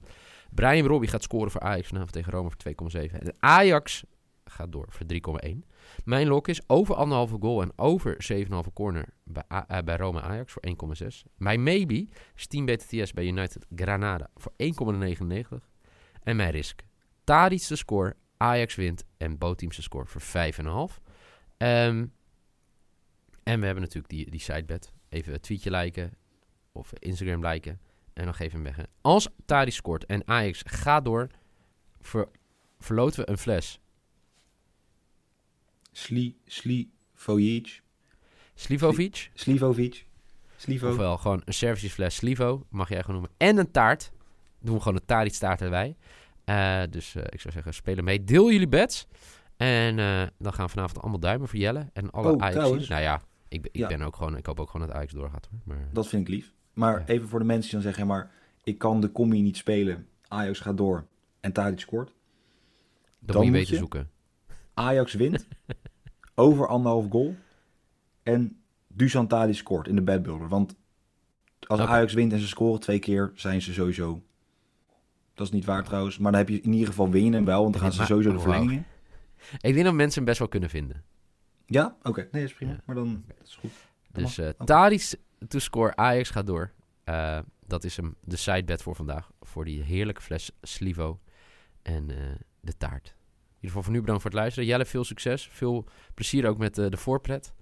Brian 0.51 0.87
Robbie 0.87 1.09
gaat 1.09 1.23
scoren 1.23 1.51
voor 1.51 1.61
Ajax 1.61 1.87
vanavond 1.87 2.11
tegen 2.11 2.31
Rome 2.31 2.49
voor 2.49 2.91
2,7. 3.09 3.11
En 3.19 3.35
Ajax 3.39 4.03
gaat 4.49 4.71
door 4.71 4.85
voor 4.89 5.05
3,1. 5.05 5.65
Mijn 6.03 6.27
lok 6.27 6.47
is 6.47 6.61
over 6.67 6.95
anderhalve 6.95 7.37
goal 7.39 7.61
en 7.61 7.71
over 7.75 8.15
7,5 8.17 8.73
corner 8.73 9.05
bij, 9.23 9.43
eh, 9.47 9.79
bij 9.79 9.95
Rome 9.95 10.21
Ajax 10.21 10.53
voor 10.53 10.61
1,6. 10.65 11.23
Mijn 11.37 11.63
maybe 11.63 12.07
is 12.35 12.47
10 12.47 12.65
BTTS 12.65 13.13
bij 13.13 13.25
United 13.25 13.65
Granada 13.75 14.29
voor 14.35 14.53
1,99. 14.57 15.69
En 16.23 16.35
mijn 16.35 16.51
risk. 16.51 16.81
Tadic 17.23 17.67
de 17.67 17.75
score, 17.75 18.15
Ajax 18.37 18.75
wint 18.75 19.03
en 19.17 19.37
bootteams 19.37 19.75
de 19.75 19.81
score 19.81 20.05
voor 20.05 20.21
5,5. 20.21 21.01
Ehm 21.57 22.05
en 23.45 23.59
we 23.59 23.65
hebben 23.65 23.83
natuurlijk 23.83 24.13
die, 24.13 24.29
die 24.29 24.39
sidebet. 24.39 24.91
Even 25.09 25.33
een 25.33 25.39
tweetje 25.39 25.71
liken 25.71 26.17
of 26.71 26.93
Instagram 26.93 27.45
liken. 27.45 27.81
En 28.13 28.23
dan 28.23 28.33
geef 28.33 28.51
hem 28.51 28.63
weg. 28.63 28.77
Als 29.01 29.29
Tadic 29.45 29.73
scoort 29.73 30.05
en 30.05 30.27
Ajax 30.27 30.63
gaat 30.65 31.05
door, 31.05 31.27
ver, 32.01 32.29
verloten 32.79 33.19
we 33.19 33.29
een 33.29 33.37
fles. 33.37 33.79
Sli, 35.97 36.37
Slivojic. 36.45 37.81
Slivovic, 38.55 39.31
Slivovic. 39.33 40.05
Slivo. 40.57 40.89
ofwel 40.89 41.17
gewoon 41.17 41.41
een 41.45 41.53
servicefles 41.53 42.15
Slivo, 42.15 42.65
mag 42.69 42.89
jij 42.89 43.01
gewoon 43.01 43.15
noemen. 43.21 43.31
En 43.37 43.57
een 43.57 43.71
taart. 43.71 44.11
Doen 44.59 44.75
we 44.75 44.81
gewoon 44.81 44.97
een 44.97 45.05
Tadic 45.05 45.33
taart 45.33 45.61
erbij. 45.61 45.95
Eh, 46.45 46.81
dus 46.89 47.15
eh, 47.15 47.23
ik 47.29 47.39
zou 47.41 47.53
zeggen, 47.53 47.73
spelen 47.73 48.03
mee. 48.03 48.23
Deel 48.23 48.51
jullie 48.51 48.67
bets. 48.67 49.07
En 49.57 49.99
eh, 49.99 50.21
dan 50.37 50.53
gaan 50.53 50.65
we 50.65 50.71
vanavond 50.71 50.99
allemaal 51.01 51.19
duimen 51.19 51.47
voor 51.47 51.59
Jelle. 51.59 51.89
En 51.93 52.11
alle 52.11 52.31
Oh, 52.31 52.41
Ajax. 52.41 52.87
Nou 52.87 53.01
ja, 53.01 53.21
ik, 53.47 53.61
ben- 53.61 53.71
ik 53.73 53.79
Ja. 53.79 53.87
ben 53.87 54.01
ook 54.01 54.15
gewoon, 54.15 54.37
ik 54.37 54.45
hoop 54.45 54.59
ook 54.59 54.69
gewoon 54.69 54.87
dat 54.87 54.95
Ajax 54.95 55.13
doorgaat 55.13 55.47
hoor. 55.51 55.59
Maar, 55.63 55.89
Dat 55.93 56.07
vind 56.07 56.21
ik 56.27 56.33
lief. 56.33 56.53
Maar 56.73 56.99
Ja. 56.99 57.05
even 57.05 57.27
voor 57.27 57.39
de 57.39 57.45
mensen 57.45 57.63
die 57.63 57.71
dan 57.73 57.81
zeggen, 57.81 58.07
maar 58.07 58.31
ik 58.63 58.77
kan 58.77 59.01
de 59.01 59.11
commie 59.11 59.41
niet 59.41 59.57
spelen. 59.57 60.07
Ajax 60.27 60.59
gaat 60.59 60.77
door 60.77 61.07
en 61.39 61.51
Tadic 61.51 61.79
scoort. 61.79 62.13
dan, 63.19 63.35
dan 63.35 63.51
moet 63.51 63.67
je 63.67 63.73
je- 63.73 63.79
zoeken. 63.79 64.09
Ajax 64.73 65.13
wint 65.13 65.47
over 66.35 66.67
anderhalf 66.67 67.05
goal 67.09 67.35
en 68.23 68.59
Dusan 68.87 69.27
Tadic 69.27 69.55
scoort 69.55 69.87
in 69.87 69.95
de 69.95 70.01
bedbuilder. 70.01 70.47
Want 70.47 70.75
als. 71.67 71.79
Ajax 71.79 72.13
wint 72.13 72.33
en 72.33 72.39
ze 72.39 72.47
scoren 72.47 72.79
twee 72.79 72.99
keer, 72.99 73.31
zijn 73.35 73.61
ze 73.61 73.73
sowieso... 73.73 74.21
Dat 75.33 75.47
is 75.47 75.53
niet 75.53 75.65
waar 75.65 75.83
trouwens, 75.83 76.17
maar 76.17 76.31
dan 76.31 76.39
heb 76.41 76.49
je 76.49 76.61
in 76.61 76.71
ieder 76.71 76.87
geval 76.87 77.09
win 77.09 77.25
je 77.25 77.31
hem 77.31 77.45
wel, 77.45 77.61
want 77.61 77.73
dan 77.73 77.81
gaan 77.81 77.91
ze 77.91 78.05
sowieso 78.05 78.29
de 78.31 78.35
wauw. 78.35 78.49
verlenging 78.51 78.71
in. 78.71 78.85
Ik 79.69 79.73
denk 79.73 79.85
dat 79.85 79.93
mensen 79.93 80.15
hem 80.17 80.25
best 80.25 80.39
wel 80.39 80.47
kunnen 80.47 80.69
vinden. 80.69 81.03
Ja? 81.65 81.95
Oké, 82.03 82.19
nee, 82.19 82.41
dat 82.41 82.51
is 82.51 82.53
prima. 82.53 82.71
Ja. 82.71 82.79
Maar 82.85 82.95
dan 82.95 83.23
dat 83.27 83.47
is 83.47 83.55
goed. 83.55 83.71
Dat 84.11 84.23
Dus 84.23 84.37
mag. 84.37 84.45
eh 84.45 84.53
Oké. 84.53 84.65
Tadic 84.65 85.13
to 85.47 85.59
score, 85.59 85.95
Ajax 85.95 86.29
gaat 86.29 86.45
door. 86.45 86.71
Eh, 87.03 87.39
dat 87.65 87.83
is 87.83 87.97
hem, 87.97 88.15
de 88.21 88.35
sidebet 88.35 88.81
voor 88.81 88.95
vandaag. 88.95 89.31
Voor 89.41 89.65
die 89.65 89.81
heerlijke 89.81 90.21
fles 90.21 90.51
Slivo 90.61 91.19
en 91.81 92.09
eh, 92.09 92.17
de 92.59 92.77
taart. 92.77 93.15
Ieder 93.65 93.79
geval 93.79 93.83
voor 93.83 93.93
nu 93.93 93.99
bedankt 93.99 94.21
voor 94.21 94.31
het 94.31 94.39
luisteren. 94.39 94.69
Jelle, 94.69 94.85
veel 94.85 95.03
succes. 95.03 95.47
Veel 95.51 95.85
plezier 96.13 96.47
ook 96.47 96.57
met 96.57 96.77
eh, 96.77 96.89
de 96.89 96.97
voorpret. 96.97 97.53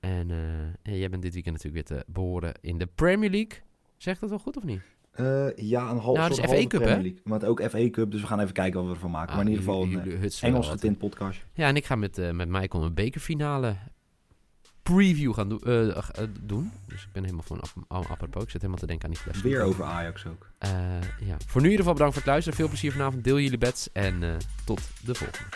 En, 0.00 0.30
eh, 0.30 0.92
en 0.92 0.98
jij 0.98 1.08
bent 1.10 1.22
dit 1.22 1.32
weekend 1.34 1.56
natuurlijk 1.56 1.88
weer 1.88 1.98
te 1.98 2.04
behoren 2.12 2.54
in 2.60 2.78
de 2.78 2.86
Premier 2.86 3.30
League. 3.30 3.58
Zegt 3.96 4.20
dat 4.20 4.30
wel 4.30 4.38
goed 4.38 4.56
of 4.56 4.64
niet? 4.64 4.80
Eh, 5.10 5.56
ja, 5.56 5.90
een 5.90 5.98
half 5.98 6.16
Nou, 6.16 6.28
dat 6.28 6.30
is 6.30 6.36
soort 6.36 6.50
halve 6.50 6.66
Cup, 6.66 6.80
Premier 6.80 6.96
hè? 6.96 7.02
League. 7.02 7.20
Maar 7.24 7.38
het 7.38 7.48
ook 7.48 7.62
FA 7.62 7.90
Cup, 7.90 8.10
dus 8.10 8.20
we 8.20 8.26
gaan 8.26 8.40
even 8.40 8.52
kijken 8.52 8.78
wat 8.78 8.88
we 8.88 8.94
ervan 8.94 9.10
maken. 9.10 9.28
Ah, 9.28 9.36
maar 9.36 9.44
in 9.44 9.50
ieder 9.50 9.64
geval 9.64 9.82
een 9.82 10.30
Engels 10.40 10.68
getint 10.68 10.98
podcast. 10.98 11.44
Ja, 11.52 11.66
en 11.68 11.76
ik 11.76 11.84
ga 11.84 11.96
met, 11.96 12.18
eh, 12.18 12.30
met 12.30 12.48
Michael 12.48 12.84
een 12.84 12.94
bekerfinale 12.94 13.76
preview 14.82 15.34
gaan 15.34 15.48
doen, 15.48 15.60
eh, 15.64 15.88
eh, 15.96 16.02
doen. 16.40 16.72
Dus 16.86 17.02
ik 17.02 17.08
ben 17.12 17.22
helemaal 17.22 17.44
van 17.46 17.60
ap- 17.60 17.84
ap- 17.88 18.10
apropos. 18.10 18.42
Ik 18.42 18.50
zit 18.50 18.60
helemaal 18.60 18.80
te 18.80 18.86
denken 18.86 19.04
aan 19.08 19.14
die 19.14 19.22
fles. 19.22 19.40
Weer 19.42 19.62
over 19.62 19.84
Ajax 19.84 20.26
ook. 20.26 20.50
Eh, 20.58 20.70
ja. 21.20 21.36
Voor 21.46 21.60
nu 21.60 21.66
in 21.66 21.70
ieder 21.70 21.78
geval 21.78 21.92
bedankt 21.92 22.12
voor 22.14 22.22
het 22.22 22.30
luisteren. 22.30 22.58
Veel 22.58 22.68
plezier 22.68 22.92
vanavond. 22.92 23.24
Deel 23.24 23.38
jullie 23.40 23.58
bets. 23.58 23.92
En 23.92 24.38
tot 24.64 24.80
de 25.04 25.14
volgende. 25.14 25.48